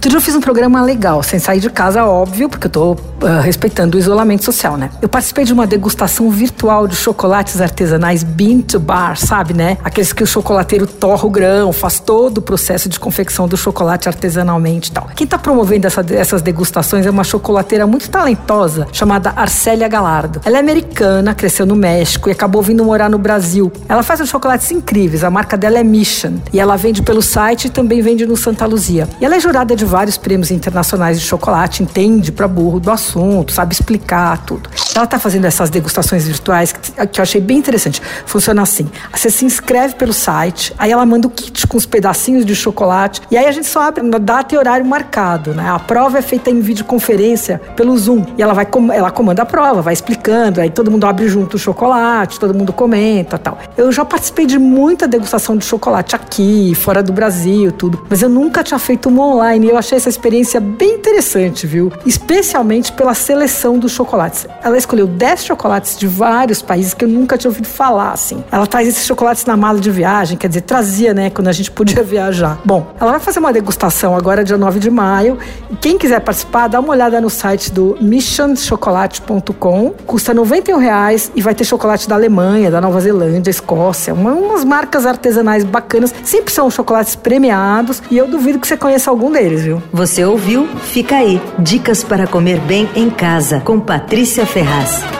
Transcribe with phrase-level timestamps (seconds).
[0.00, 2.92] Outro dia eu fiz um programa legal, sem sair de casa, óbvio, porque eu tô
[2.92, 2.96] uh,
[3.42, 4.88] respeitando o isolamento social, né?
[5.02, 9.76] Eu participei de uma degustação virtual de chocolates artesanais bean to bar, sabe, né?
[9.84, 14.08] Aqueles que o chocolateiro torra o grão, faz todo o processo de confecção do chocolate
[14.08, 15.06] artesanalmente e tal.
[15.14, 20.40] Quem tá promovendo essa, essas degustações é uma chocolateira muito talentosa, chamada Arcélia Galardo.
[20.46, 23.70] Ela é americana, cresceu no México e acabou vindo morar no Brasil.
[23.86, 26.38] Ela faz uns chocolates incríveis, a marca dela é Mission.
[26.54, 29.06] E ela vende pelo site e também vende no Santa Luzia.
[29.20, 33.52] E ela é jurada de vários prêmios internacionais de chocolate, entende pra burro do assunto,
[33.52, 34.70] sabe explicar tudo.
[34.94, 38.00] Ela tá fazendo essas degustações virtuais que, que eu achei bem interessante.
[38.24, 42.46] Funciona assim: você se inscreve pelo site, aí ela manda o kit com os pedacinhos
[42.46, 45.68] de chocolate, e aí a gente só abre na data e horário marcado, né?
[45.68, 48.24] A prova é feita em videoconferência pelo Zoom.
[48.38, 51.58] E ela vai ela comanda a prova, vai explicando, aí todo mundo abre junto o
[51.58, 53.58] chocolate, todo mundo comenta tal.
[53.76, 58.28] Eu já participei de muita degustação de chocolate aqui, fora do Brasil, tudo, mas eu
[58.28, 59.68] nunca tinha feito uma online.
[59.68, 61.92] Eu achei essa experiência bem interessante, viu?
[62.06, 64.46] Especialmente pela seleção dos chocolates.
[64.62, 68.44] Ela escolheu 10 chocolates de vários países que eu nunca tinha ouvido falar, assim.
[68.50, 71.70] Ela traz esses chocolates na mala de viagem, quer dizer, trazia, né, quando a gente
[71.70, 72.60] podia viajar.
[72.64, 75.38] Bom, ela vai fazer uma degustação agora, dia 9 de maio.
[75.80, 79.94] Quem quiser participar, dá uma olhada no site do missionchocolate.com.
[80.06, 84.12] Custa 91 reais e vai ter chocolate da Alemanha, da Nova Zelândia, Escócia.
[84.14, 86.14] Uma, umas marcas artesanais bacanas.
[86.22, 89.69] Sempre são chocolates premiados e eu duvido que você conheça algum deles, viu?
[89.92, 90.66] Você ouviu?
[90.66, 91.40] Fica aí.
[91.58, 95.19] Dicas para comer bem em casa com Patrícia Ferraz.